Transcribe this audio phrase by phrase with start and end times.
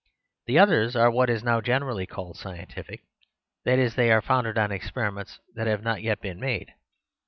[0.47, 3.03] The others are what is now generally called scientific;
[3.65, 6.73] that is, they are founded on experiments that have not yet been made.